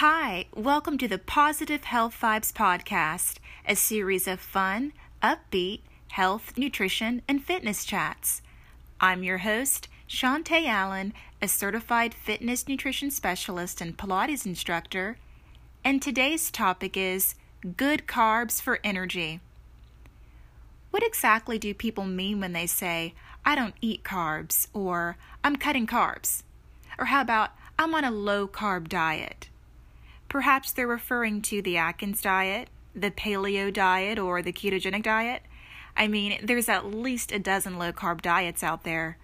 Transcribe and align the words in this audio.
Hi, 0.00 0.46
welcome 0.54 0.96
to 0.98 1.08
the 1.08 1.18
Positive 1.18 1.82
Health 1.82 2.16
Vibes 2.22 2.52
Podcast, 2.52 3.38
a 3.66 3.74
series 3.74 4.28
of 4.28 4.38
fun, 4.38 4.92
upbeat, 5.24 5.80
health, 6.10 6.56
nutrition, 6.56 7.20
and 7.26 7.42
fitness 7.42 7.84
chats. 7.84 8.40
I'm 9.00 9.24
your 9.24 9.38
host, 9.38 9.88
Chantay 10.08 10.68
Allen, 10.68 11.14
a 11.42 11.48
certified 11.48 12.14
fitness 12.14 12.68
nutrition 12.68 13.10
specialist 13.10 13.80
and 13.80 13.98
Pilates 13.98 14.46
instructor, 14.46 15.18
and 15.84 16.00
today's 16.00 16.52
topic 16.52 16.96
is 16.96 17.34
good 17.76 18.06
carbs 18.06 18.62
for 18.62 18.78
energy. 18.84 19.40
What 20.92 21.02
exactly 21.02 21.58
do 21.58 21.74
people 21.74 22.04
mean 22.04 22.38
when 22.38 22.52
they 22.52 22.68
say, 22.68 23.14
I 23.44 23.56
don't 23.56 23.74
eat 23.80 24.04
carbs, 24.04 24.68
or 24.72 25.16
I'm 25.42 25.56
cutting 25.56 25.88
carbs? 25.88 26.44
Or 27.00 27.06
how 27.06 27.20
about, 27.20 27.50
I'm 27.76 27.96
on 27.96 28.04
a 28.04 28.12
low 28.12 28.46
carb 28.46 28.88
diet? 28.88 29.48
Perhaps 30.28 30.72
they're 30.72 30.86
referring 30.86 31.40
to 31.42 31.62
the 31.62 31.76
Atkins 31.78 32.20
diet, 32.20 32.68
the 32.94 33.10
paleo 33.10 33.72
diet, 33.72 34.18
or 34.18 34.42
the 34.42 34.52
ketogenic 34.52 35.02
diet. 35.02 35.42
I 35.96 36.06
mean, 36.06 36.38
there's 36.42 36.68
at 36.68 36.84
least 36.84 37.32
a 37.32 37.38
dozen 37.38 37.78
low 37.78 37.92
carb 37.92 38.20
diets 38.20 38.62
out 38.62 38.84
there. 38.84 39.16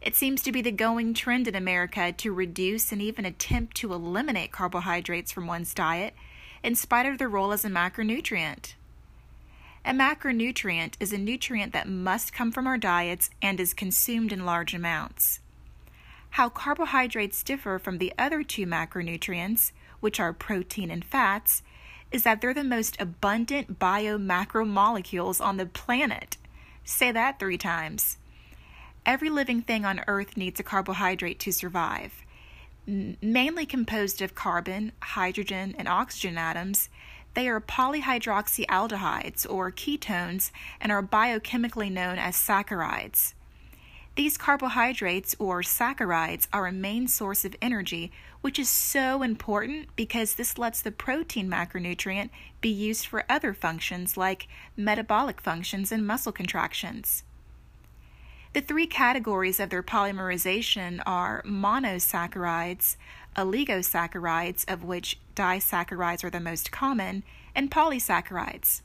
It 0.00 0.14
seems 0.14 0.42
to 0.42 0.52
be 0.52 0.62
the 0.62 0.72
going 0.72 1.14
trend 1.14 1.48
in 1.48 1.54
America 1.54 2.12
to 2.12 2.32
reduce 2.32 2.92
and 2.92 3.02
even 3.02 3.24
attempt 3.24 3.76
to 3.78 3.92
eliminate 3.92 4.52
carbohydrates 4.52 5.32
from 5.32 5.46
one's 5.46 5.74
diet, 5.74 6.14
in 6.62 6.74
spite 6.74 7.06
of 7.06 7.18
their 7.18 7.28
role 7.28 7.52
as 7.52 7.64
a 7.64 7.68
macronutrient. 7.68 8.74
A 9.84 9.92
macronutrient 9.92 10.94
is 11.00 11.12
a 11.12 11.18
nutrient 11.18 11.72
that 11.72 11.88
must 11.88 12.32
come 12.32 12.52
from 12.52 12.66
our 12.66 12.78
diets 12.78 13.30
and 13.40 13.58
is 13.58 13.72
consumed 13.72 14.32
in 14.32 14.44
large 14.44 14.74
amounts. 14.74 15.40
How 16.30 16.48
carbohydrates 16.48 17.42
differ 17.42 17.78
from 17.78 17.98
the 17.98 18.12
other 18.18 18.42
two 18.42 18.66
macronutrients 18.66 19.72
which 20.00 20.18
are 20.18 20.32
protein 20.32 20.90
and 20.90 21.04
fats, 21.04 21.62
is 22.10 22.24
that 22.24 22.40
they're 22.40 22.52
the 22.52 22.64
most 22.64 23.00
abundant 23.00 23.78
biomacromolecules 23.78 25.40
on 25.40 25.56
the 25.56 25.66
planet. 25.66 26.36
Say 26.84 27.12
that 27.12 27.38
three 27.38 27.58
times. 27.58 28.16
Every 29.06 29.30
living 29.30 29.62
thing 29.62 29.84
on 29.84 30.02
Earth 30.06 30.36
needs 30.36 30.58
a 30.60 30.64
carbohydrate 30.64 31.38
to 31.40 31.52
survive. 31.52 32.24
mainly 32.86 33.66
composed 33.66 34.20
of 34.22 34.34
carbon, 34.34 34.92
hydrogen, 35.02 35.74
and 35.78 35.86
oxygen 35.86 36.36
atoms, 36.36 36.88
they 37.34 37.48
are 37.48 37.60
polyhydroxyaldehydes 37.60 39.46
or 39.48 39.70
ketones 39.70 40.50
and 40.80 40.90
are 40.90 41.02
biochemically 41.02 41.90
known 41.90 42.18
as 42.18 42.34
saccharides. 42.36 43.34
These 44.20 44.36
carbohydrates 44.36 45.34
or 45.38 45.62
saccharides 45.62 46.46
are 46.52 46.66
a 46.66 46.72
main 46.72 47.08
source 47.08 47.46
of 47.46 47.56
energy, 47.62 48.12
which 48.42 48.58
is 48.58 48.68
so 48.68 49.22
important 49.22 49.96
because 49.96 50.34
this 50.34 50.58
lets 50.58 50.82
the 50.82 50.92
protein 50.92 51.48
macronutrient 51.48 52.28
be 52.60 52.68
used 52.68 53.06
for 53.06 53.24
other 53.30 53.54
functions 53.54 54.18
like 54.18 54.46
metabolic 54.76 55.40
functions 55.40 55.90
and 55.90 56.06
muscle 56.06 56.32
contractions. 56.32 57.22
The 58.52 58.60
three 58.60 58.86
categories 58.86 59.58
of 59.58 59.70
their 59.70 59.82
polymerization 59.82 61.00
are 61.06 61.42
monosaccharides, 61.46 62.96
oligosaccharides, 63.36 64.70
of 64.70 64.84
which 64.84 65.18
disaccharides 65.34 66.24
are 66.24 66.30
the 66.30 66.40
most 66.40 66.70
common, 66.70 67.22
and 67.54 67.70
polysaccharides. 67.70 68.82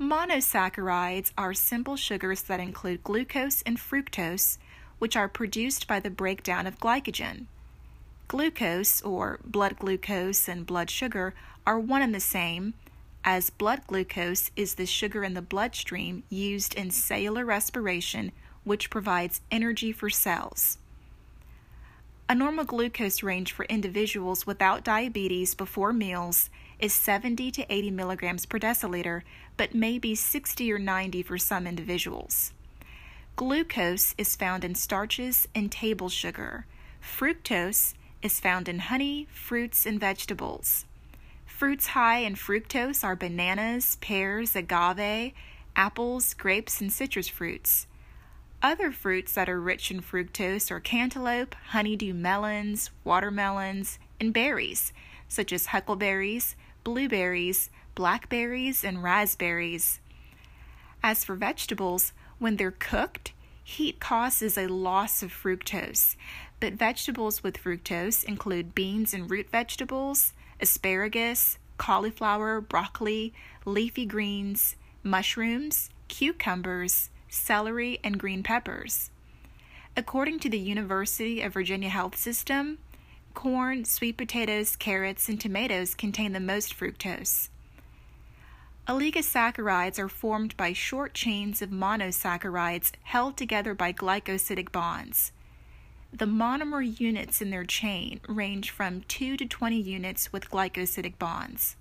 Monosaccharides 0.00 1.32
are 1.36 1.52
simple 1.52 1.96
sugars 1.96 2.42
that 2.42 2.60
include 2.60 3.02
glucose 3.02 3.62
and 3.62 3.78
fructose, 3.78 4.56
which 5.00 5.16
are 5.16 5.28
produced 5.28 5.88
by 5.88 5.98
the 5.98 6.10
breakdown 6.10 6.68
of 6.68 6.78
glycogen. 6.78 7.46
Glucose, 8.28 9.02
or 9.02 9.40
blood 9.44 9.76
glucose, 9.76 10.46
and 10.46 10.64
blood 10.66 10.88
sugar 10.88 11.34
are 11.66 11.80
one 11.80 12.00
and 12.00 12.14
the 12.14 12.20
same, 12.20 12.74
as 13.24 13.50
blood 13.50 13.80
glucose 13.88 14.52
is 14.54 14.76
the 14.76 14.86
sugar 14.86 15.24
in 15.24 15.34
the 15.34 15.42
bloodstream 15.42 16.22
used 16.30 16.74
in 16.74 16.92
cellular 16.92 17.44
respiration, 17.44 18.30
which 18.62 18.90
provides 18.90 19.40
energy 19.50 19.90
for 19.90 20.08
cells. 20.08 20.78
A 22.28 22.36
normal 22.36 22.64
glucose 22.64 23.24
range 23.24 23.52
for 23.52 23.64
individuals 23.64 24.46
without 24.46 24.84
diabetes 24.84 25.56
before 25.56 25.92
meals 25.92 26.50
is 26.78 26.92
70 26.92 27.50
to 27.52 27.72
80 27.72 27.90
milligrams 27.90 28.46
per 28.46 28.58
deciliter, 28.58 29.22
but 29.56 29.74
may 29.74 29.98
be 29.98 30.14
60 30.14 30.72
or 30.72 30.78
90 30.78 31.22
for 31.22 31.38
some 31.38 31.66
individuals. 31.66 32.52
Glucose 33.36 34.14
is 34.18 34.36
found 34.36 34.64
in 34.64 34.74
starches 34.74 35.46
and 35.54 35.70
table 35.70 36.08
sugar. 36.08 36.66
Fructose 37.00 37.94
is 38.22 38.40
found 38.40 38.68
in 38.68 38.80
honey, 38.80 39.28
fruits, 39.30 39.86
and 39.86 40.00
vegetables. 40.00 40.84
Fruits 41.46 41.88
high 41.88 42.18
in 42.18 42.34
fructose 42.34 43.02
are 43.04 43.16
bananas, 43.16 43.96
pears, 44.00 44.54
agave, 44.54 45.32
apples, 45.76 46.34
grapes, 46.34 46.80
and 46.80 46.92
citrus 46.92 47.28
fruits. 47.28 47.86
Other 48.60 48.90
fruits 48.90 49.34
that 49.34 49.48
are 49.48 49.60
rich 49.60 49.90
in 49.90 50.02
fructose 50.02 50.70
are 50.70 50.80
cantaloupe, 50.80 51.54
honeydew 51.68 52.14
melons, 52.14 52.90
watermelons, 53.04 54.00
and 54.20 54.32
berries, 54.32 54.92
such 55.28 55.52
as 55.52 55.66
huckleberries, 55.66 56.56
blueberries, 56.88 57.68
blackberries, 57.94 58.82
and 58.82 59.02
raspberries. 59.02 60.00
As 61.02 61.22
for 61.22 61.34
vegetables, 61.34 62.14
when 62.38 62.56
they're 62.56 62.70
cooked, 62.70 63.34
heat 63.62 64.00
causes 64.00 64.56
a 64.56 64.68
loss 64.68 65.22
of 65.22 65.30
fructose, 65.30 66.16
but 66.60 66.72
vegetables 66.72 67.42
with 67.42 67.62
fructose 67.62 68.24
include 68.24 68.74
beans 68.74 69.12
and 69.12 69.30
root 69.30 69.50
vegetables, 69.50 70.32
asparagus, 70.62 71.58
cauliflower, 71.76 72.58
broccoli, 72.58 73.34
leafy 73.66 74.06
greens, 74.06 74.74
mushrooms, 75.02 75.90
cucumbers, 76.08 77.10
celery, 77.28 78.00
and 78.02 78.18
green 78.18 78.42
peppers. 78.42 79.10
According 79.94 80.38
to 80.38 80.48
the 80.48 80.58
University 80.58 81.42
of 81.42 81.52
Virginia 81.52 81.90
Health 81.90 82.16
System, 82.16 82.78
corn, 83.38 83.84
sweet 83.84 84.16
potatoes, 84.16 84.74
carrots, 84.74 85.28
and 85.28 85.40
tomatoes 85.40 85.94
contain 85.94 86.32
the 86.32 86.40
most 86.40 86.76
fructose. 86.76 87.50
Oligosaccharides 88.88 89.96
are 89.96 90.08
formed 90.08 90.56
by 90.56 90.72
short 90.72 91.14
chains 91.14 91.62
of 91.62 91.70
monosaccharides 91.70 92.90
held 93.04 93.36
together 93.36 93.74
by 93.74 93.92
glycosidic 93.92 94.72
bonds. 94.72 95.30
The 96.12 96.24
monomer 96.24 96.82
units 96.82 97.40
in 97.40 97.50
their 97.50 97.64
chain 97.64 98.18
range 98.26 98.72
from 98.72 99.02
2 99.02 99.36
to 99.36 99.46
20 99.46 99.76
units 99.76 100.32
with 100.32 100.50
glycosidic 100.50 101.16
bonds. 101.16 101.76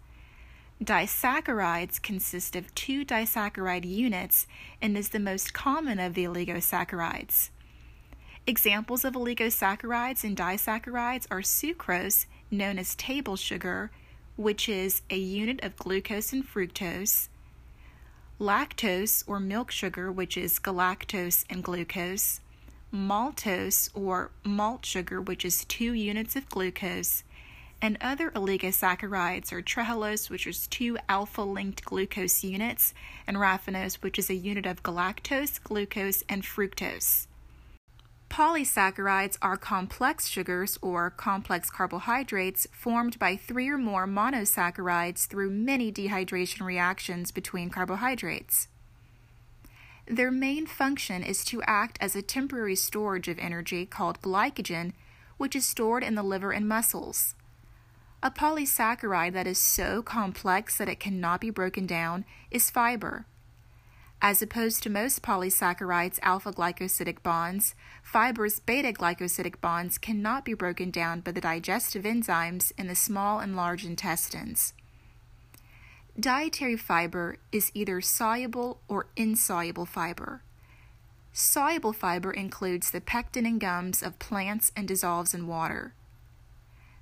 Disaccharides 0.79 1.99
consist 1.99 2.55
of 2.55 2.75
two 2.75 3.03
disaccharide 3.03 3.89
units 3.89 4.45
and 4.79 4.95
is 4.95 5.09
the 5.09 5.19
most 5.19 5.55
common 5.55 5.99
of 5.99 6.13
the 6.13 6.25
oligosaccharides. 6.25 7.49
Examples 8.49 9.03
of 9.03 9.15
oligosaccharides 9.15 10.23
and 10.23 10.37
disaccharides 10.37 11.27
are 11.29 11.41
sucrose, 11.41 12.27
known 12.49 12.79
as 12.79 12.95
table 12.95 13.35
sugar, 13.35 13.91
which 14.37 14.69
is 14.69 15.01
a 15.09 15.17
unit 15.17 15.61
of 15.65 15.75
glucose 15.75 16.31
and 16.31 16.47
fructose, 16.47 17.27
lactose 18.39 19.21
or 19.27 19.41
milk 19.41 19.69
sugar, 19.69 20.09
which 20.09 20.37
is 20.37 20.59
galactose 20.59 21.43
and 21.49 21.61
glucose, 21.61 22.39
maltose 22.89 23.89
or 23.93 24.31
malt 24.45 24.85
sugar, 24.85 25.19
which 25.19 25.43
is 25.43 25.65
two 25.65 25.91
units 25.91 26.37
of 26.37 26.47
glucose, 26.47 27.25
and 27.81 27.97
other 27.99 28.31
oligosaccharides 28.31 29.51
are 29.51 29.61
trehalose, 29.61 30.29
which 30.29 30.47
is 30.47 30.67
two 30.67 30.97
alpha 31.09 31.41
linked 31.41 31.83
glucose 31.83 32.45
units, 32.45 32.93
and 33.27 33.35
raffinose, 33.35 33.95
which 33.95 34.17
is 34.17 34.29
a 34.29 34.35
unit 34.35 34.65
of 34.65 34.83
galactose, 34.83 35.61
glucose, 35.61 36.23
and 36.29 36.43
fructose. 36.43 37.27
Polysaccharides 38.29 39.37
are 39.41 39.57
complex 39.57 40.27
sugars 40.27 40.77
or 40.81 41.09
complex 41.09 41.69
carbohydrates 41.69 42.67
formed 42.71 43.17
by 43.17 43.35
three 43.35 43.67
or 43.69 43.77
more 43.77 44.05
monosaccharides 44.05 45.27
through 45.27 45.49
many 45.49 45.91
dehydration 45.91 46.65
reactions 46.65 47.31
between 47.31 47.69
carbohydrates. 47.69 48.67
Their 50.05 50.31
main 50.31 50.65
function 50.67 51.23
is 51.23 51.43
to 51.45 51.61
act 51.63 51.97
as 51.99 52.15
a 52.15 52.21
temporary 52.21 52.75
storage 52.75 53.27
of 53.27 53.39
energy 53.39 53.85
called 53.85 54.21
glycogen, 54.21 54.93
which 55.37 55.55
is 55.55 55.65
stored 55.65 56.03
in 56.03 56.15
the 56.15 56.23
liver 56.23 56.51
and 56.51 56.67
muscles. 56.67 57.35
A 58.23 58.31
polysaccharide 58.31 59.33
that 59.33 59.47
is 59.47 59.59
so 59.59 60.01
complex 60.01 60.77
that 60.77 60.89
it 60.89 60.99
cannot 60.99 61.41
be 61.41 61.49
broken 61.49 61.85
down 61.85 62.25
is 62.49 62.69
fiber. 62.69 63.25
As 64.21 64.41
opposed 64.41 64.81
to 64.83 64.89
most 64.89 65.21
polysaccharides' 65.21 66.19
alpha 66.23 66.51
glycosidic 66.51 67.21
bonds, 67.21 67.75
fiber's 68.01 68.59
beta 68.59 68.91
glycosidic 68.91 69.61
bonds 69.61 69.97
cannot 69.97 70.43
be 70.43 70.55
broken 70.55 70.89
down 70.89 71.21
by 71.21 71.31
the 71.31 71.41
digestive 71.41 72.03
enzymes 72.03 72.71
in 72.77 72.87
the 72.87 72.95
small 72.95 73.39
and 73.39 73.55
large 73.55 73.85
intestines. 73.85 74.73
Dietary 76.19 76.75
fiber 76.75 77.37
is 77.51 77.71
either 77.75 78.01
soluble 78.01 78.79
or 78.87 79.05
insoluble 79.15 79.85
fiber. 79.85 80.41
Soluble 81.31 81.93
fiber 81.93 82.31
includes 82.31 82.89
the 82.89 83.01
pectin 83.01 83.45
and 83.45 83.61
gums 83.61 84.01
of 84.01 84.17
plants 84.17 84.71
and 84.75 84.87
dissolves 84.87 85.35
in 85.35 85.45
water. 85.45 85.93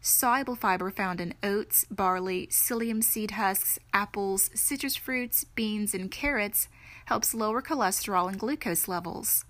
Soluble 0.02 0.56
fiber 0.56 0.92
found 0.92 1.22
in 1.22 1.34
oats, 1.42 1.86
barley, 1.90 2.48
psyllium 2.48 3.02
seed 3.02 3.32
husks, 3.32 3.80
apples, 3.94 4.50
citrus 4.54 4.98
fruits, 4.98 5.46
beans, 5.46 5.94
and 5.94 6.12
carrots 6.12 6.68
helps 7.06 7.34
lower 7.34 7.62
cholesterol 7.62 8.28
and 8.28 8.40
glucose 8.40 8.88
levels. 8.88 9.46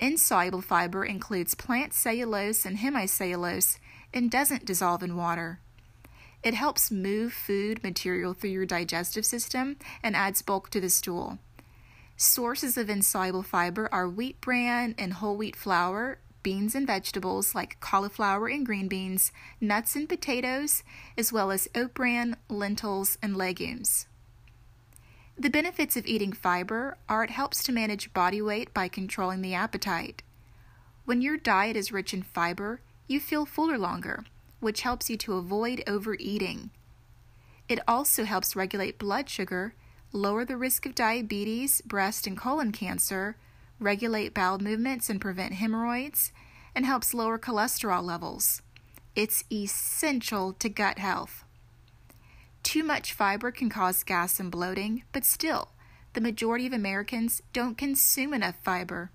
Insoluble 0.00 0.60
fiber 0.60 1.04
includes 1.04 1.54
plant 1.54 1.92
cellulose 1.92 2.64
and 2.64 2.78
hemicellulose 2.78 3.78
and 4.14 4.30
doesn't 4.30 4.64
dissolve 4.64 5.02
in 5.02 5.16
water. 5.16 5.60
It 6.42 6.54
helps 6.54 6.90
move 6.90 7.32
food 7.32 7.82
material 7.82 8.32
through 8.32 8.50
your 8.50 8.66
digestive 8.66 9.26
system 9.26 9.76
and 10.02 10.14
adds 10.14 10.42
bulk 10.42 10.70
to 10.70 10.80
the 10.80 10.90
stool. 10.90 11.38
Sources 12.16 12.76
of 12.76 12.90
insoluble 12.90 13.44
fiber 13.44 13.88
are 13.92 14.08
wheat 14.08 14.40
bran 14.40 14.96
and 14.98 15.14
whole 15.14 15.36
wheat 15.36 15.54
flour, 15.54 16.18
beans 16.42 16.74
and 16.74 16.84
vegetables 16.84 17.54
like 17.54 17.78
cauliflower 17.78 18.48
and 18.48 18.66
green 18.66 18.88
beans, 18.88 19.30
nuts 19.60 19.94
and 19.94 20.08
potatoes, 20.08 20.82
as 21.16 21.32
well 21.32 21.52
as 21.52 21.68
oat 21.76 21.94
bran, 21.94 22.36
lentils, 22.48 23.18
and 23.22 23.36
legumes. 23.36 24.07
The 25.40 25.50
benefits 25.50 25.96
of 25.96 26.04
eating 26.04 26.32
fiber 26.32 26.96
are 27.08 27.22
it 27.22 27.30
helps 27.30 27.62
to 27.62 27.72
manage 27.72 28.12
body 28.12 28.42
weight 28.42 28.74
by 28.74 28.88
controlling 28.88 29.40
the 29.40 29.54
appetite. 29.54 30.22
When 31.04 31.22
your 31.22 31.36
diet 31.36 31.76
is 31.76 31.92
rich 31.92 32.12
in 32.12 32.24
fiber, 32.24 32.80
you 33.06 33.20
feel 33.20 33.46
fuller 33.46 33.78
longer, 33.78 34.24
which 34.58 34.80
helps 34.80 35.08
you 35.08 35.16
to 35.18 35.34
avoid 35.34 35.84
overeating. 35.86 36.70
It 37.68 37.78
also 37.86 38.24
helps 38.24 38.56
regulate 38.56 38.98
blood 38.98 39.30
sugar, 39.30 39.74
lower 40.12 40.44
the 40.44 40.56
risk 40.56 40.86
of 40.86 40.96
diabetes, 40.96 41.82
breast 41.82 42.26
and 42.26 42.36
colon 42.36 42.72
cancer, 42.72 43.36
regulate 43.78 44.34
bowel 44.34 44.58
movements 44.58 45.08
and 45.08 45.20
prevent 45.20 45.54
hemorrhoids, 45.54 46.32
and 46.74 46.84
helps 46.84 47.14
lower 47.14 47.38
cholesterol 47.38 48.02
levels. 48.02 48.60
It's 49.14 49.44
essential 49.52 50.52
to 50.54 50.68
gut 50.68 50.98
health. 50.98 51.44
Too 52.68 52.84
much 52.84 53.14
fiber 53.14 53.50
can 53.50 53.70
cause 53.70 54.04
gas 54.04 54.38
and 54.38 54.50
bloating, 54.50 55.04
but 55.10 55.24
still, 55.24 55.70
the 56.12 56.20
majority 56.20 56.66
of 56.66 56.74
Americans 56.74 57.40
don't 57.54 57.78
consume 57.78 58.34
enough 58.34 58.56
fiber. 58.62 59.10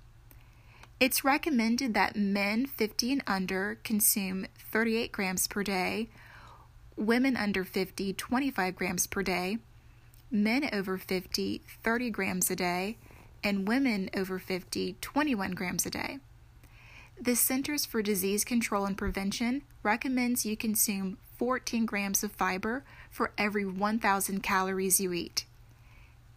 It's 1.00 1.23
recommended 1.23 1.94
that 1.94 2.15
men 2.15 2.65
50 2.65 3.11
and 3.11 3.23
under 3.27 3.77
consume 3.83 4.47
38 4.71 5.11
grams 5.11 5.47
per 5.47 5.61
day, 5.61 6.09
women 6.97 7.38
under 7.38 7.63
50, 7.63 8.13
25 8.13 8.75
grams 8.75 9.05
per 9.05 9.21
day, 9.21 9.59
men 10.31 10.67
over 10.73 10.97
50, 10.97 11.61
30 11.83 12.09
grams 12.09 12.50
a 12.50 12.55
day, 12.55 12.97
and 13.44 13.67
women 13.67 14.09
over 14.15 14.39
50, 14.39 14.95
21 15.00 15.51
grams 15.51 15.85
a 15.85 15.91
day. 15.91 16.17
The 17.21 17.35
Centers 17.35 17.85
for 17.85 18.01
Disease 18.01 18.44
Control 18.44 18.85
and 18.85 18.97
Prevention 18.97 19.61
recommends 19.83 20.44
you 20.44 20.57
consume 20.57 21.19
14 21.38 21.85
grams 21.85 22.23
of 22.23 22.31
fiber 22.31 22.83
for 23.13 23.31
every 23.38 23.63
1,000 23.63 24.42
calories 24.42 25.00
you 25.00 25.13
eat. 25.13 25.45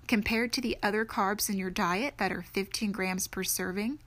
Compared 0.07 0.53
to 0.53 0.61
the 0.61 0.77
other 0.83 1.07
carbs 1.07 1.49
in 1.49 1.57
your 1.57 1.71
diet 1.71 2.15
that 2.19 2.31
are 2.31 2.43
15 2.43 2.93
grams 2.93 3.27
per 3.27 3.43
serving, 3.43 3.99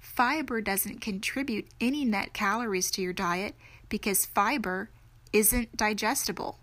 fiber 0.00 0.60
doesn't 0.60 1.00
contribute 1.00 1.68
any 1.80 2.04
net 2.04 2.34
calories 2.34 2.90
to 2.90 3.00
your 3.00 3.12
diet 3.12 3.54
because 3.88 4.26
fiber 4.26 4.90
isn't 5.32 5.76
digestible. 5.76 6.58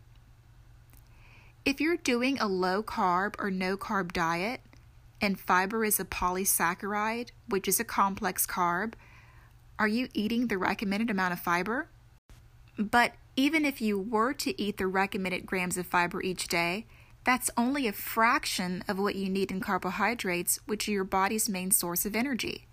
If 1.64 1.80
you're 1.80 1.98
doing 1.98 2.38
a 2.38 2.48
low 2.48 2.84
carb 2.84 3.36
or 3.40 3.50
no 3.50 3.78
carb 3.78 4.12
diet, 4.12 4.60
and 5.22 5.40
fiber 5.40 5.86
is 5.86 6.02
a 6.02 6.06
polysaccharide, 6.06 7.30
which 7.48 7.70
is 7.70 7.80
a 7.80 7.86
complex 7.86 8.46
carb, 8.46 8.94
are 9.80 9.88
you 9.88 10.10
eating 10.14 10.48
the 10.48 10.58
recommended 10.58 11.10
amount 11.10 11.32
of 11.32 11.40
fiber? 11.40 11.88
But 12.78 13.14
even 13.36 13.66
if 13.66 13.82
you 13.82 14.00
were 14.00 14.34
to 14.34 14.60
eat 14.62 14.78
the 14.78 14.88
recommended 14.88 15.46
grams 15.46 15.78
of 15.78 15.86
fiber 15.86 16.22
each 16.22 16.48
day, 16.48 16.86
that's 17.24 17.50
only 17.58 17.88
a 17.88 17.92
fraction 17.92 18.84
of 18.88 19.00
what 19.00 19.16
you 19.16 19.30
need 19.30 19.52
in 19.52 19.60
carbohydrates, 19.60 20.60
which 20.66 20.88
are 20.88 20.92
your 20.92 21.04
body's 21.04 21.50
main 21.50 21.72
source 21.72 22.06
of 22.06 22.16
energy. 22.16 22.66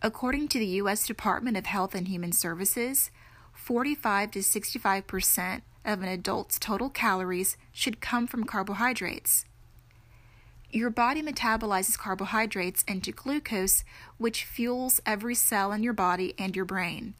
According 0.00 0.48
to 0.48 0.58
the 0.58 0.66
U.S. 0.66 1.06
Department 1.06 1.56
of 1.56 1.66
Health 1.66 1.94
and 1.94 2.08
Human 2.08 2.32
Services, 2.32 3.10
45 3.52 4.30
to 4.32 4.42
65 4.42 5.06
percent 5.06 5.64
of 5.84 6.02
an 6.02 6.08
adult's 6.08 6.58
total 6.58 6.88
calories 6.88 7.56
should 7.72 8.00
come 8.00 8.26
from 8.26 8.44
carbohydrates. 8.44 9.44
Your 10.70 10.90
body 10.90 11.22
metabolizes 11.22 11.98
carbohydrates 11.98 12.84
into 12.86 13.10
glucose, 13.10 13.84
which 14.18 14.44
fuels 14.44 15.00
every 15.06 15.34
cell 15.34 15.72
in 15.72 15.82
your 15.82 15.94
body 15.94 16.34
and 16.38 16.54
your 16.54 16.66
brain. 16.66 17.14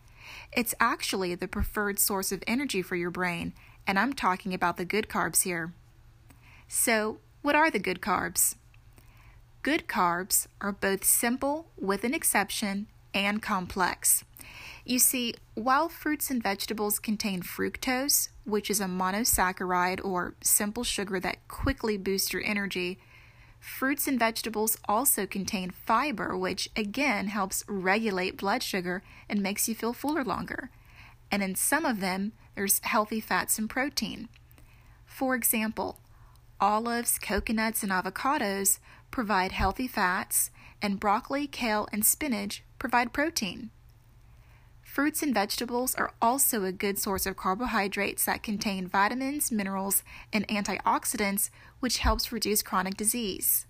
It's 0.53 0.75
actually 0.81 1.35
the 1.35 1.49
preferred 1.49 1.99
source 1.99 2.33
of 2.33 2.43
energy 2.47 2.83
for 2.83 2.97
your 2.97 3.11
brain, 3.11 3.53
and 3.87 3.99
I'm 3.99 4.13
talking 4.13 4.55
about 4.55 4.77
the 4.77 4.85
good 4.85 5.09
carbs 5.09 5.43
here. 5.43 5.73
So, 6.67 7.19
what 7.43 7.55
are 7.55 7.71
the 7.71 7.79
good 7.79 8.01
carbs? 8.01 8.57
Good 9.63 9.87
carbs 9.87 10.47
are 10.61 10.73
both 10.73 11.05
simple, 11.05 11.71
with 11.77 12.05
an 12.05 12.15
exception, 12.15 12.87
and 13.15 13.43
complex. 13.43 14.25
You 14.85 14.99
see, 14.99 15.35
while 15.55 15.89
fruits 15.89 16.31
and 16.31 16.43
vegetables 16.43 16.99
contain 16.99 17.43
fructose, 17.43 18.29
which 18.45 18.71
is 18.71 18.81
a 18.81 18.87
monosaccharide 18.87 20.05
or 20.05 20.35
simple 20.41 20.85
sugar 20.85 21.21
that 21.21 21.47
quickly 21.49 21.97
boosts 21.97 22.33
your 22.33 22.43
energy, 22.45 22.99
Fruits 23.61 24.07
and 24.07 24.19
vegetables 24.19 24.77
also 24.87 25.27
contain 25.27 25.71
fiber, 25.71 26.37
which 26.37 26.69
again 26.77 27.29
helps 27.29 27.65
regulate 27.69 28.37
blood 28.37 28.63
sugar 28.63 29.03
and 29.29 29.43
makes 29.43 29.69
you 29.69 29.75
feel 29.75 29.93
fuller 29.93 30.25
longer. 30.25 30.71
And 31.31 31.43
in 31.43 31.55
some 31.55 31.85
of 31.85 32.01
them, 32.01 32.33
there's 32.55 32.81
healthy 32.85 33.21
fats 33.21 33.59
and 33.59 33.69
protein. 33.69 34.29
For 35.05 35.35
example, 35.35 36.01
olives, 36.61 37.19
coconuts, 37.19 37.83
and 37.83 37.93
avocados 37.93 38.79
provide 39.11 39.53
healthy 39.53 39.87
fats, 39.87 40.51
and 40.81 41.01
broccoli, 41.01 41.47
kale, 41.47 41.89
and 41.93 42.05
spinach 42.05 42.63
provide 42.79 43.13
protein. 43.13 43.71
Fruits 44.99 45.23
and 45.23 45.33
vegetables 45.33 45.95
are 45.95 46.13
also 46.21 46.65
a 46.65 46.73
good 46.73 46.99
source 46.99 47.25
of 47.25 47.37
carbohydrates 47.37 48.25
that 48.25 48.43
contain 48.43 48.89
vitamins, 48.89 49.53
minerals, 49.53 50.03
and 50.33 50.45
antioxidants, 50.49 51.51
which 51.79 51.99
helps 51.99 52.33
reduce 52.33 52.63
chronic 52.65 52.97
disease. 52.97 53.67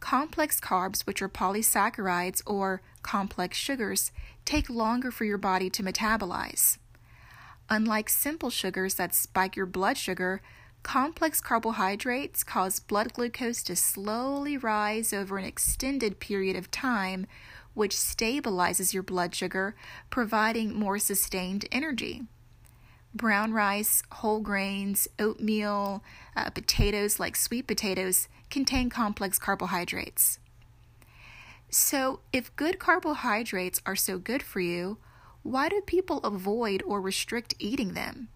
Complex 0.00 0.60
carbs, 0.60 1.06
which 1.06 1.22
are 1.22 1.28
polysaccharides 1.30 2.42
or 2.44 2.82
complex 3.00 3.56
sugars, 3.56 4.12
take 4.44 4.68
longer 4.68 5.10
for 5.10 5.24
your 5.24 5.38
body 5.38 5.70
to 5.70 5.82
metabolize. 5.82 6.76
Unlike 7.70 8.10
simple 8.10 8.50
sugars 8.50 8.96
that 8.96 9.14
spike 9.14 9.56
your 9.56 9.64
blood 9.64 9.96
sugar, 9.96 10.42
complex 10.82 11.40
carbohydrates 11.40 12.44
cause 12.44 12.78
blood 12.78 13.14
glucose 13.14 13.62
to 13.62 13.74
slowly 13.74 14.58
rise 14.58 15.14
over 15.14 15.38
an 15.38 15.46
extended 15.46 16.20
period 16.20 16.56
of 16.56 16.70
time, 16.70 17.26
which 17.74 17.94
stabilizes 17.94 18.94
your 18.94 19.02
blood 19.02 19.34
sugar, 19.34 19.74
providing 20.10 20.74
more 20.74 20.98
sustained 20.98 21.66
energy. 21.70 22.22
Brown 23.14 23.52
rice, 23.52 24.02
whole 24.10 24.40
grains, 24.40 25.06
oatmeal, 25.18 26.02
uh, 26.36 26.50
potatoes 26.50 27.20
like 27.20 27.36
sweet 27.36 27.66
potatoes 27.66 28.28
contain 28.50 28.90
complex 28.90 29.38
carbohydrates. 29.38 30.38
So, 31.70 32.20
if 32.32 32.54
good 32.56 32.78
carbohydrates 32.78 33.80
are 33.84 33.96
so 33.96 34.18
good 34.18 34.42
for 34.42 34.60
you, 34.60 34.98
why 35.42 35.68
do 35.68 35.80
people 35.80 36.18
avoid 36.18 36.82
or 36.86 37.00
restrict 37.00 37.54
eating 37.58 37.94
them? 37.94 38.28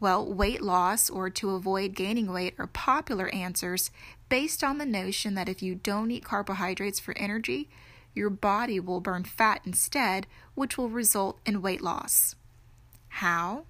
Well, 0.00 0.32
weight 0.32 0.62
loss 0.62 1.10
or 1.10 1.28
to 1.30 1.50
avoid 1.50 1.94
gaining 1.94 2.32
weight 2.32 2.54
are 2.58 2.68
popular 2.68 3.28
answers 3.30 3.90
based 4.28 4.62
on 4.62 4.78
the 4.78 4.86
notion 4.86 5.34
that 5.34 5.48
if 5.48 5.62
you 5.62 5.74
don't 5.74 6.10
eat 6.10 6.24
carbohydrates 6.24 7.00
for 7.00 7.16
energy, 7.18 7.68
your 8.18 8.28
body 8.30 8.78
will 8.78 9.00
burn 9.00 9.24
fat 9.24 9.62
instead, 9.64 10.26
which 10.54 10.76
will 10.76 10.90
result 10.90 11.38
in 11.46 11.62
weight 11.62 11.80
loss. 11.80 12.34
How? 13.08 13.64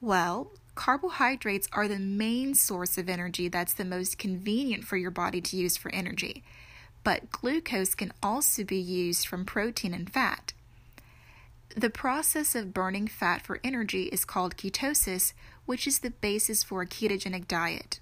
Well, 0.00 0.50
carbohydrates 0.74 1.68
are 1.72 1.86
the 1.86 1.98
main 1.98 2.54
source 2.54 2.98
of 2.98 3.08
energy 3.08 3.48
that's 3.48 3.74
the 3.74 3.84
most 3.84 4.18
convenient 4.18 4.84
for 4.84 4.96
your 4.96 5.10
body 5.10 5.40
to 5.42 5.56
use 5.56 5.76
for 5.76 5.92
energy, 5.94 6.42
but 7.04 7.30
glucose 7.30 7.94
can 7.94 8.12
also 8.22 8.64
be 8.64 8.76
used 8.76 9.26
from 9.26 9.44
protein 9.44 9.92
and 9.92 10.10
fat. 10.10 10.52
The 11.76 11.90
process 11.90 12.54
of 12.54 12.72
burning 12.74 13.06
fat 13.06 13.42
for 13.42 13.60
energy 13.62 14.04
is 14.04 14.24
called 14.24 14.56
ketosis, 14.56 15.32
which 15.66 15.86
is 15.86 15.98
the 15.98 16.10
basis 16.10 16.62
for 16.62 16.80
a 16.80 16.86
ketogenic 16.86 17.46
diet. 17.46 18.00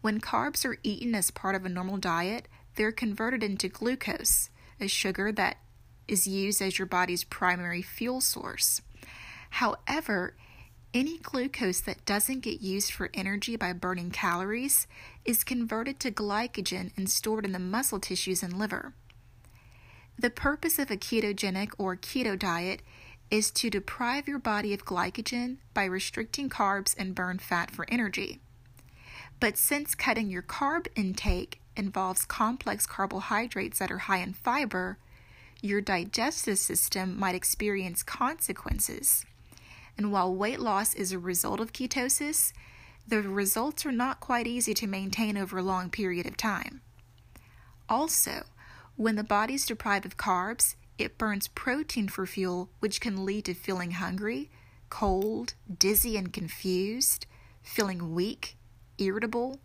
When 0.00 0.20
carbs 0.20 0.64
are 0.64 0.78
eaten 0.82 1.14
as 1.14 1.30
part 1.30 1.54
of 1.54 1.64
a 1.64 1.68
normal 1.68 1.96
diet, 1.96 2.48
they're 2.78 2.92
converted 2.92 3.42
into 3.42 3.68
glucose, 3.68 4.48
a 4.80 4.86
sugar 4.86 5.32
that 5.32 5.58
is 6.06 6.26
used 6.26 6.62
as 6.62 6.78
your 6.78 6.86
body's 6.86 7.24
primary 7.24 7.82
fuel 7.82 8.20
source. 8.20 8.80
However, 9.50 10.36
any 10.94 11.18
glucose 11.18 11.80
that 11.80 12.06
doesn't 12.06 12.40
get 12.40 12.62
used 12.62 12.92
for 12.92 13.10
energy 13.12 13.56
by 13.56 13.72
burning 13.72 14.10
calories 14.10 14.86
is 15.24 15.44
converted 15.44 15.98
to 16.00 16.10
glycogen 16.10 16.92
and 16.96 17.10
stored 17.10 17.44
in 17.44 17.52
the 17.52 17.58
muscle 17.58 18.00
tissues 18.00 18.42
and 18.42 18.56
liver. 18.58 18.94
The 20.18 20.30
purpose 20.30 20.78
of 20.78 20.90
a 20.90 20.96
ketogenic 20.96 21.72
or 21.78 21.96
keto 21.96 22.38
diet 22.38 22.82
is 23.30 23.50
to 23.50 23.68
deprive 23.68 24.28
your 24.28 24.38
body 24.38 24.72
of 24.72 24.84
glycogen 24.84 25.58
by 25.74 25.84
restricting 25.84 26.48
carbs 26.48 26.94
and 26.96 27.14
burn 27.14 27.38
fat 27.38 27.70
for 27.70 27.86
energy. 27.90 28.40
But 29.40 29.56
since 29.56 29.94
cutting 29.94 30.30
your 30.30 30.42
carb 30.42 30.86
intake 30.96 31.60
involves 31.78 32.26
complex 32.26 32.86
carbohydrates 32.86 33.78
that 33.78 33.90
are 33.90 33.98
high 33.98 34.18
in 34.18 34.32
fiber, 34.32 34.98
your 35.62 35.80
digestive 35.80 36.58
system 36.58 37.18
might 37.18 37.34
experience 37.34 38.02
consequences. 38.02 39.24
And 39.96 40.12
while 40.12 40.34
weight 40.34 40.60
loss 40.60 40.94
is 40.94 41.12
a 41.12 41.18
result 41.18 41.60
of 41.60 41.72
ketosis, 41.72 42.52
the 43.06 43.22
results 43.22 43.86
are 43.86 43.92
not 43.92 44.20
quite 44.20 44.46
easy 44.46 44.74
to 44.74 44.86
maintain 44.86 45.36
over 45.36 45.58
a 45.58 45.62
long 45.62 45.90
period 45.90 46.26
of 46.26 46.36
time. 46.36 46.82
Also, 47.88 48.44
when 48.96 49.16
the 49.16 49.24
body 49.24 49.54
is 49.54 49.66
deprived 49.66 50.04
of 50.04 50.16
carbs, 50.16 50.74
it 50.98 51.16
burns 51.16 51.48
protein 51.48 52.08
for 52.08 52.26
fuel, 52.26 52.68
which 52.80 53.00
can 53.00 53.24
lead 53.24 53.46
to 53.46 53.54
feeling 53.54 53.92
hungry, 53.92 54.50
cold, 54.90 55.54
dizzy, 55.78 56.16
and 56.16 56.32
confused, 56.32 57.26
feeling 57.62 58.14
weak, 58.14 58.56
irritable, 58.98 59.60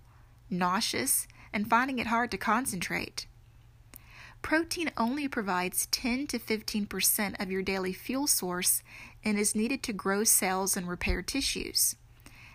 nauseous, 0.50 1.27
and 1.53 1.69
finding 1.69 2.00
it 2.00 2.07
hard 2.07 2.31
to 2.31 2.38
concentrate. 2.38 3.27
Protein 4.41 4.91
only 4.98 5.27
provides 5.27 5.86
10 5.88 6.27
to 6.27 6.39
15% 6.39 7.41
of 7.41 7.50
your 7.50 7.62
daily 7.62 7.93
fuel 7.93 8.27
source 8.27 8.83
and 9.24 9.39
is 9.39 9.55
needed 9.55 9.81
to 9.83 9.93
grow 9.93 10.25
cells 10.25 10.75
and 10.75 10.88
repair 10.88 11.22
tissues. 11.22 11.95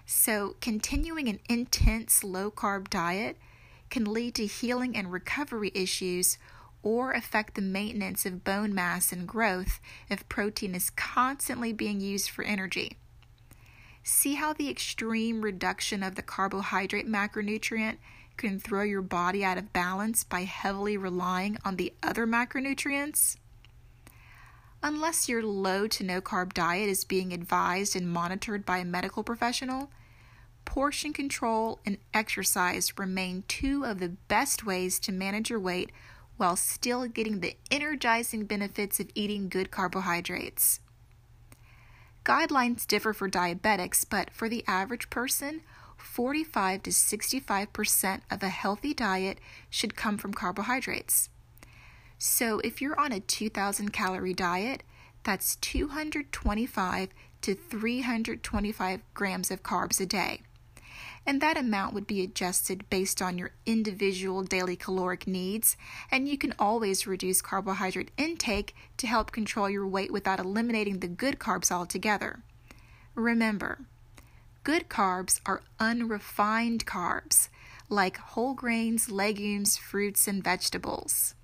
So, 0.05 0.57
continuing 0.61 1.29
an 1.29 1.41
intense 1.49 2.23
low 2.23 2.51
carb 2.51 2.91
diet 2.91 3.39
can 3.91 4.05
lead 4.05 4.35
to 4.35 4.47
healing 4.47 4.97
and 4.97 5.11
recovery 5.11 5.73
issues 5.75 6.39
or 6.83 7.13
affect 7.13 7.55
the 7.55 7.63
maintenance 7.63 8.25
of 8.25 8.45
bone 8.45 8.75
mass 8.75 9.13
and 9.13 9.27
growth 9.27 9.81
if 10.09 10.29
protein 10.29 10.75
is 10.75 10.91
constantly 10.91 11.73
being 11.73 12.01
used 12.01 12.31
for 12.31 12.45
energy. 12.45 12.99
See 14.03 14.35
how 14.35 14.53
the 14.53 14.71
extreme 14.71 15.43
reduction 15.43 16.03
of 16.03 16.15
the 16.15 16.23
carbohydrate 16.23 17.09
macronutrient 17.09 17.97
can 18.39 18.59
throw 18.59 18.83
your 18.83 19.03
body 19.03 19.45
out 19.45 19.59
of 19.59 19.73
balance 19.75 20.25
by 20.25 20.45
heavily 20.45 20.97
relying 20.97 21.59
on 21.65 21.77
the 21.77 21.93
other 22.03 22.27
macronutrients? 22.27 23.37
Unless 24.83 25.29
your 25.29 25.43
low 25.43 25.89
to 25.89 26.05
no 26.05 26.21
carb 26.21 26.55
diet 26.55 26.89
is 26.89 27.05
being 27.05 27.33
advised 27.33 27.97
and 27.97 28.09
monitored 28.09 28.65
by 28.65 28.79
a 28.79 28.85
medical 28.85 29.25
professional, 29.25 29.91
portion 30.65 31.13
control 31.13 31.81
and 31.85 31.99
exercise 32.15 32.97
remain 32.97 33.43
two 33.49 33.85
of 33.85 33.99
the 33.99 34.11
best 34.29 34.65
ways 34.65 35.01
to 35.01 35.13
manage 35.13 35.51
your 35.51 35.59
weight 35.59 35.91
while 36.37 36.55
still 36.55 37.07
getting 37.09 37.41
the 37.41 37.57
energizing 37.71 38.45
benefits 38.45 39.01
of 39.01 39.11
eating 39.15 39.49
good 39.49 39.73
carbohydrates. 39.73 40.79
Guidelines 42.25 42.87
differ 42.87 43.13
for 43.13 43.29
diabetics, 43.29 44.05
but 44.09 44.31
for 44.31 44.49
the 44.49 44.63
average 44.69 45.11
person, 45.11 45.63
45 45.99 46.85
to 46.85 46.91
65% 46.91 48.21
of 48.31 48.43
a 48.43 48.49
healthy 48.49 48.95
diet 48.95 49.39
should 49.69 49.97
come 49.97 50.17
from 50.17 50.33
carbohydrates. 50.33 51.29
So 52.17 52.61
if 52.61 52.81
you're 52.81 52.99
on 52.99 53.13
a 53.13 53.21
2000 53.21 53.93
calorie 53.93 54.35
diet, 54.35 54.83
that's 55.23 55.57
225 55.57 57.09
to 57.43 57.55
325 57.55 59.01
grams 59.15 59.51
of 59.51 59.63
carbs 59.63 60.01
a 60.01 60.07
day 60.07 60.41
and 61.29 61.43
that 61.43 61.59
amount 61.59 61.93
would 61.93 62.07
be 62.07 62.23
adjusted 62.23 62.89
based 62.89 63.21
on 63.21 63.37
your 63.37 63.51
individual 63.67 64.43
daily 64.43 64.77
caloric 64.77 65.27
needs, 65.27 65.77
and 66.11 66.27
you 66.27 66.39
can 66.39 66.55
always 66.59 67.07
reduce 67.07 67.43
carbohydrate 67.43 68.11
intake 68.17 68.75
to 68.97 69.07
help 69.07 69.31
control 69.31 69.69
your 69.69 69.87
weight 69.87 70.11
without 70.11 70.41
eliminating 70.41 71.01
the 71.01 71.07
good 71.07 71.39
carbs 71.39 71.71
altogether. 71.71 72.41
Remember, 73.15 73.81
good 74.65 74.89
carbs 74.89 75.41
are 75.47 75.63
unrefined 75.79 76.87
carbs, 76.87 77.49
like 77.89 78.17
whole 78.19 78.55
grains, 78.55 79.11
legumes, 79.11 79.77
fruits, 79.77 80.29
and 80.29 80.43
vegetables. 80.43 81.35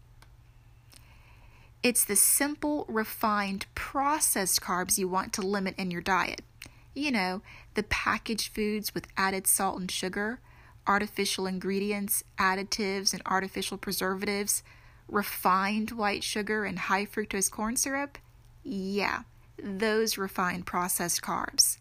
It's 1.82 2.04
the 2.04 2.16
simple, 2.16 2.86
refined, 2.88 3.66
processed 3.74 4.60
carbs 4.60 4.98
you 4.98 5.08
want 5.08 5.32
to 5.34 5.42
limit 5.42 5.74
in 5.76 5.90
your 5.90 6.00
diet 6.00 6.40
you 6.94 7.10
know, 7.10 7.42
the 7.74 7.82
packaged 7.82 8.54
foods 8.54 8.94
with 8.94 9.08
added 9.16 9.46
salt 9.46 9.78
and 9.78 9.90
sugar, 9.90 10.40
artificial 10.86 11.46
ingredients, 11.46 12.22
additives, 12.38 13.12
and 13.12 13.22
artificial 13.26 13.76
preservatives, 13.76 14.62
refined 15.08 15.90
white 15.90 16.22
sugar, 16.22 16.64
and 16.64 16.78
high 16.78 17.04
fructose 17.04 17.50
corn 17.50 17.76
syrup? 17.76 18.18
Yeah, 18.62 19.22
those 19.62 20.16
refined 20.16 20.66
processed 20.66 21.20
carbs. 21.20 21.78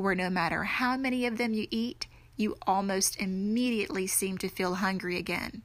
Where 0.00 0.14
no 0.14 0.30
matter 0.30 0.64
how 0.64 0.96
many 0.96 1.26
of 1.26 1.36
them 1.36 1.52
you 1.52 1.66
eat, 1.70 2.06
you 2.34 2.56
almost 2.66 3.20
immediately 3.20 4.06
seem 4.06 4.38
to 4.38 4.48
feel 4.48 4.76
hungry 4.76 5.18
again. 5.18 5.60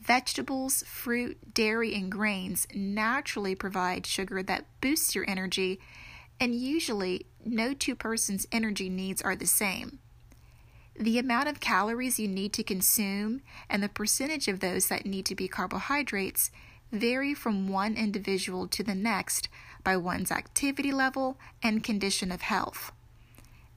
Vegetables, 0.00 0.84
fruit, 0.86 1.52
dairy, 1.52 1.96
and 1.96 2.12
grains 2.12 2.68
naturally 2.72 3.56
provide 3.56 4.06
sugar 4.06 4.40
that 4.44 4.66
boosts 4.80 5.16
your 5.16 5.24
energy 5.26 5.80
and 6.38 6.54
usually 6.54 7.26
no 7.44 7.74
two 7.74 7.96
persons' 7.96 8.46
energy 8.52 8.88
needs 8.88 9.20
are 9.20 9.34
the 9.34 9.48
same. 9.48 9.98
The 10.94 11.18
amount 11.18 11.48
of 11.48 11.58
calories 11.58 12.20
you 12.20 12.28
need 12.28 12.52
to 12.52 12.62
consume 12.62 13.42
and 13.68 13.82
the 13.82 13.88
percentage 13.88 14.46
of 14.46 14.60
those 14.60 14.86
that 14.86 15.06
need 15.06 15.26
to 15.26 15.34
be 15.34 15.48
carbohydrates 15.48 16.52
vary 16.92 17.34
from 17.34 17.66
one 17.66 17.96
individual 17.96 18.68
to 18.68 18.84
the 18.84 18.94
next 18.94 19.48
by 19.84 19.96
one's 19.96 20.30
activity 20.30 20.92
level 20.92 21.38
and 21.62 21.84
condition 21.84 22.30
of 22.30 22.42
health. 22.42 22.92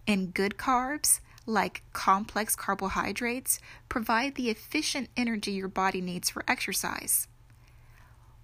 And 0.08 0.34
good 0.34 0.58
carbs, 0.58 1.20
like 1.46 1.84
complex 1.94 2.56
carbohydrates, 2.56 3.60
provide 3.90 4.36
the 4.36 4.50
efficient 4.50 5.10
energy 5.16 5.52
your 5.52 5.68
body 5.68 6.02
needs 6.02 6.30
for 6.30 6.44
exercise. 6.48 7.28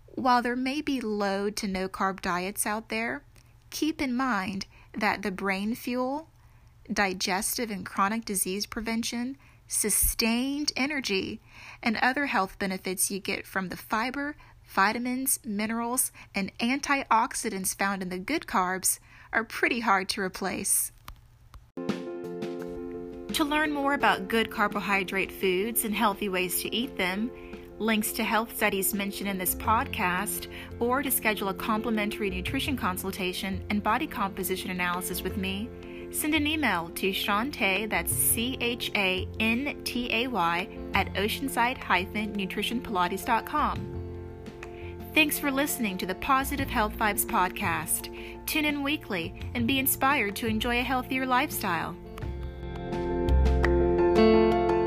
While 0.07 0.41
there 0.41 0.55
may 0.55 0.81
be 0.81 0.99
low 0.99 1.49
to 1.49 1.67
no 1.67 1.87
carb 1.87 2.21
diets 2.21 2.65
out 2.65 2.89
there, 2.89 3.23
keep 3.69 4.01
in 4.01 4.15
mind 4.15 4.65
that 4.97 5.21
the 5.21 5.31
brain 5.31 5.73
fuel, 5.73 6.27
digestive 6.91 7.71
and 7.71 7.85
chronic 7.85 8.25
disease 8.25 8.65
prevention, 8.65 9.37
sustained 9.67 10.73
energy, 10.75 11.39
and 11.81 11.95
other 11.97 12.25
health 12.25 12.59
benefits 12.59 13.09
you 13.09 13.19
get 13.19 13.47
from 13.47 13.69
the 13.69 13.77
fiber, 13.77 14.35
vitamins, 14.71 15.39
minerals, 15.45 16.11
and 16.33 16.51
antioxidants 16.59 17.75
found 17.75 18.01
in 18.01 18.09
the 18.09 18.17
good 18.17 18.47
carbs 18.47 18.97
are 19.33 19.43
pretty 19.43 19.81
hard 19.81 20.07
to 20.09 20.21
replace. 20.21 20.91
To 23.33 23.45
learn 23.45 23.71
more 23.71 23.93
about 23.93 24.27
good 24.27 24.49
carbohydrate 24.49 25.31
foods 25.31 25.85
and 25.85 25.95
healthy 25.95 26.27
ways 26.29 26.61
to 26.61 26.75
eat 26.75 26.97
them, 26.97 27.31
links 27.79 28.11
to 28.13 28.23
health 28.23 28.55
studies 28.55 28.93
mentioned 28.93 29.29
in 29.29 29.37
this 29.37 29.55
podcast, 29.55 30.47
or 30.79 31.01
to 31.01 31.11
schedule 31.11 31.49
a 31.49 31.53
complimentary 31.53 32.29
nutrition 32.29 32.77
consultation 32.77 33.63
and 33.69 33.81
body 33.81 34.07
composition 34.07 34.71
analysis 34.71 35.21
with 35.21 35.37
me, 35.37 35.69
send 36.11 36.35
an 36.35 36.45
email 36.45 36.89
to 36.95 37.11
Chantay, 37.11 37.89
that's 37.89 38.11
C 38.11 38.57
H 38.59 38.91
A 38.95 39.25
N 39.39 39.81
T 39.83 40.09
A 40.11 40.27
Y, 40.27 40.67
at 40.93 41.13
oceanside-nutritionpilates.com. 41.13 44.00
Thanks 45.13 45.37
for 45.37 45.51
listening 45.51 45.97
to 45.97 46.05
the 46.05 46.15
Positive 46.15 46.69
Health 46.69 46.95
Vibes 46.97 47.25
podcast. 47.25 48.15
Tune 48.45 48.63
in 48.63 48.81
weekly 48.81 49.33
and 49.55 49.67
be 49.67 49.77
inspired 49.77 50.37
to 50.37 50.47
enjoy 50.47 50.79
a 50.79 50.83
healthier 50.83 51.25
lifestyle. 51.25 51.97